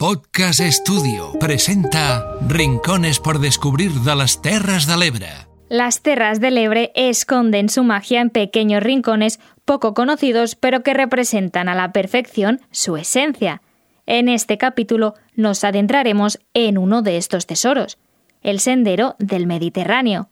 Podcast 0.00 0.60
Estudio 0.60 1.32
presenta 1.38 2.24
Rincones 2.48 3.20
por 3.20 3.38
descubrir 3.38 3.90
de 3.90 4.16
las 4.16 4.40
Terras 4.40 4.86
de 4.86 4.96
l'Ebre. 4.96 5.28
Las 5.68 6.00
Terras 6.00 6.40
del 6.40 6.56
Ebre 6.56 6.90
esconden 6.94 7.68
su 7.68 7.84
magia 7.84 8.22
en 8.22 8.30
pequeños 8.30 8.82
rincones 8.82 9.40
poco 9.66 9.92
conocidos 9.92 10.54
pero 10.54 10.82
que 10.82 10.94
representan 10.94 11.68
a 11.68 11.74
la 11.74 11.92
perfección 11.92 12.62
su 12.70 12.96
esencia. 12.96 13.60
En 14.06 14.30
este 14.30 14.56
capítulo 14.56 15.16
nos 15.34 15.64
adentraremos 15.64 16.40
en 16.54 16.78
uno 16.78 17.02
de 17.02 17.18
estos 17.18 17.46
tesoros, 17.46 17.98
el 18.40 18.58
Sendero 18.58 19.16
del 19.18 19.46
Mediterráneo, 19.46 20.30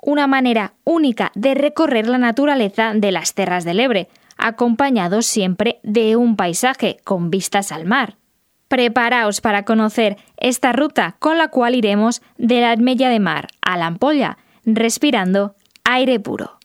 una 0.00 0.28
manera 0.28 0.72
única 0.84 1.30
de 1.34 1.52
recorrer 1.52 2.06
la 2.06 2.16
naturaleza 2.16 2.94
de 2.94 3.12
las 3.12 3.34
Terras 3.34 3.66
del 3.66 3.80
Ebre, 3.80 4.08
acompañado 4.38 5.20
siempre 5.20 5.78
de 5.82 6.16
un 6.16 6.36
paisaje 6.36 6.96
con 7.04 7.28
vistas 7.28 7.70
al 7.70 7.84
mar. 7.84 8.16
Preparaos 8.70 9.40
para 9.40 9.64
conocer 9.64 10.16
esta 10.36 10.70
ruta 10.72 11.16
con 11.18 11.38
la 11.38 11.48
cual 11.48 11.74
iremos 11.74 12.22
de 12.38 12.60
la 12.60 12.70
Admella 12.70 13.08
de 13.08 13.18
Mar 13.18 13.48
a 13.62 13.76
la 13.76 13.86
Ampolla, 13.86 14.38
respirando 14.64 15.56
aire 15.82 16.20
puro. 16.20 16.59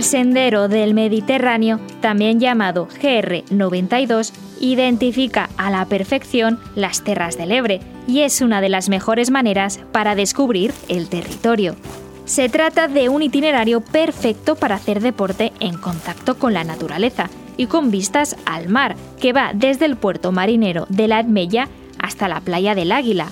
El 0.00 0.04
sendero 0.04 0.68
del 0.68 0.94
Mediterráneo, 0.94 1.78
también 2.00 2.40
llamado 2.40 2.88
GR92, 2.88 4.32
identifica 4.58 5.50
a 5.58 5.70
la 5.70 5.84
perfección 5.84 6.58
las 6.74 7.04
terras 7.04 7.36
del 7.36 7.52
Ebre 7.52 7.80
y 8.06 8.20
es 8.20 8.40
una 8.40 8.62
de 8.62 8.70
las 8.70 8.88
mejores 8.88 9.30
maneras 9.30 9.78
para 9.92 10.14
descubrir 10.14 10.72
el 10.88 11.10
territorio. 11.10 11.76
Se 12.24 12.48
trata 12.48 12.88
de 12.88 13.10
un 13.10 13.20
itinerario 13.20 13.82
perfecto 13.82 14.56
para 14.56 14.76
hacer 14.76 15.02
deporte 15.02 15.52
en 15.60 15.76
contacto 15.76 16.38
con 16.38 16.54
la 16.54 16.64
naturaleza 16.64 17.28
y 17.58 17.66
con 17.66 17.90
vistas 17.90 18.36
al 18.46 18.70
mar, 18.70 18.96
que 19.20 19.34
va 19.34 19.50
desde 19.52 19.84
el 19.84 19.96
puerto 19.96 20.32
marinero 20.32 20.86
de 20.88 21.08
la 21.08 21.18
Admella 21.18 21.68
hasta 21.98 22.26
la 22.26 22.40
playa 22.40 22.74
del 22.74 22.92
Águila. 22.92 23.26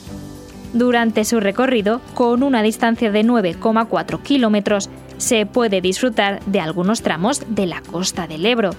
Durante 0.74 1.24
su 1.24 1.40
recorrido, 1.40 2.02
con 2.12 2.42
una 2.42 2.62
distancia 2.62 3.10
de 3.10 3.24
9,4 3.24 4.22
kilómetros, 4.22 4.90
se 5.18 5.44
puede 5.46 5.80
disfrutar 5.80 6.40
de 6.46 6.60
algunos 6.60 7.02
tramos 7.02 7.42
de 7.48 7.66
la 7.66 7.82
costa 7.82 8.26
del 8.26 8.46
Ebro. 8.46 8.70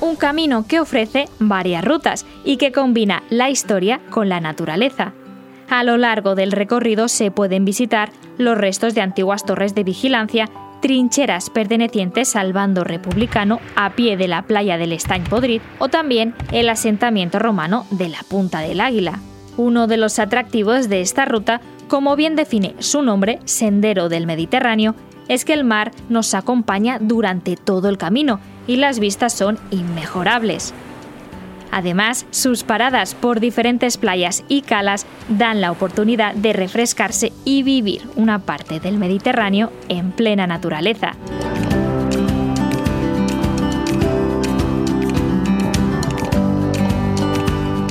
Un 0.00 0.16
camino 0.16 0.66
que 0.66 0.80
ofrece 0.80 1.28
varias 1.38 1.84
rutas 1.84 2.26
y 2.44 2.56
que 2.58 2.72
combina 2.72 3.22
la 3.30 3.48
historia 3.48 4.00
con 4.10 4.28
la 4.28 4.40
naturaleza. 4.40 5.14
A 5.70 5.84
lo 5.84 5.96
largo 5.96 6.34
del 6.34 6.52
recorrido 6.52 7.08
se 7.08 7.30
pueden 7.30 7.64
visitar 7.64 8.10
los 8.36 8.58
restos 8.58 8.94
de 8.94 9.00
antiguas 9.00 9.46
torres 9.46 9.74
de 9.74 9.84
vigilancia 9.84 10.50
trincheras 10.82 11.48
pertenecientes 11.48 12.36
al 12.36 12.52
bando 12.52 12.84
republicano 12.84 13.60
a 13.76 13.94
pie 13.94 14.18
de 14.18 14.28
la 14.28 14.42
playa 14.42 14.76
del 14.76 14.92
Estañ 14.92 15.22
Podrid 15.24 15.62
o 15.78 15.88
también 15.88 16.34
el 16.50 16.68
asentamiento 16.68 17.38
romano 17.38 17.86
de 17.90 18.10
la 18.10 18.18
Punta 18.28 18.60
del 18.60 18.80
Águila. 18.80 19.20
Uno 19.56 19.86
de 19.86 19.96
los 19.96 20.18
atractivos 20.18 20.88
de 20.88 21.00
esta 21.00 21.24
ruta, 21.24 21.60
como 21.88 22.16
bien 22.16 22.36
define 22.36 22.74
su 22.80 23.00
nombre, 23.02 23.38
Sendero 23.44 24.08
del 24.08 24.26
Mediterráneo, 24.26 24.94
es 25.28 25.44
que 25.44 25.54
el 25.54 25.64
mar 25.64 25.92
nos 26.08 26.34
acompaña 26.34 26.98
durante 27.00 27.56
todo 27.56 27.88
el 27.88 27.96
camino 27.96 28.40
y 28.66 28.76
las 28.76 28.98
vistas 28.98 29.32
son 29.32 29.58
inmejorables. 29.70 30.74
Además, 31.72 32.26
sus 32.30 32.64
paradas 32.64 33.14
por 33.14 33.40
diferentes 33.40 33.96
playas 33.96 34.44
y 34.46 34.60
calas 34.60 35.06
dan 35.30 35.62
la 35.62 35.70
oportunidad 35.72 36.34
de 36.34 36.52
refrescarse 36.52 37.32
y 37.46 37.62
vivir 37.62 38.02
una 38.14 38.40
parte 38.40 38.78
del 38.78 38.98
Mediterráneo 38.98 39.72
en 39.88 40.12
plena 40.12 40.46
naturaleza. 40.46 41.16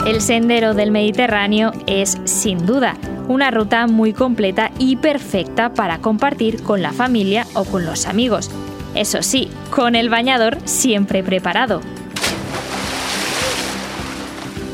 El 0.06 0.22
sendero 0.22 0.75
del 0.75 0.91
Mediterráneo 0.91 1.72
es, 1.88 2.20
sin 2.25 2.68
duda, 2.68 2.97
una 3.28 3.50
ruta 3.50 3.88
muy 3.88 4.14
completa 4.14 4.70
y 4.78 4.97
perfecta 4.97 5.74
para 5.74 5.97
compartir 5.97 6.62
con 6.62 6.84
la 6.84 6.91
familia 6.91 7.47
o 7.56 7.64
con 7.64 7.86
los 7.86 8.06
amigos. 8.06 8.52
Eso 8.94 9.24
sí, 9.24 9.50
con 9.72 9.96
el 9.96 10.09
bañador 10.09 10.58
siempre 10.66 11.24
preparado 11.24 11.81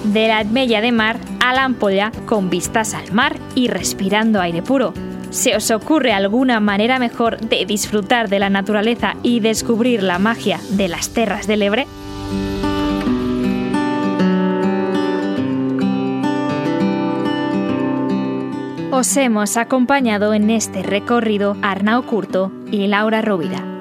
de 0.07 0.27
la 0.27 0.39
Admella 0.39 0.81
de 0.81 0.91
Mar 0.91 1.17
a 1.39 1.53
la 1.53 1.63
Ampolla 1.63 2.11
con 2.25 2.49
vistas 2.49 2.93
al 2.93 3.11
mar 3.11 3.37
y 3.55 3.67
respirando 3.67 4.41
aire 4.41 4.61
puro. 4.61 4.93
¿Se 5.29 5.55
os 5.55 5.71
ocurre 5.71 6.13
alguna 6.13 6.59
manera 6.59 6.99
mejor 6.99 7.39
de 7.39 7.65
disfrutar 7.65 8.29
de 8.29 8.39
la 8.39 8.49
naturaleza 8.49 9.15
y 9.23 9.39
descubrir 9.39 10.03
la 10.03 10.19
magia 10.19 10.59
de 10.69 10.87
las 10.87 11.09
terras 11.09 11.47
del 11.47 11.61
Ebre? 11.61 11.85
Os 18.91 19.15
hemos 19.17 19.57
acompañado 19.57 20.33
en 20.33 20.49
este 20.49 20.81
recorrido 20.81 21.55
Arnau 21.61 22.03
Curto 22.03 22.51
y 22.71 22.87
Laura 22.87 23.21
Rovira. 23.21 23.76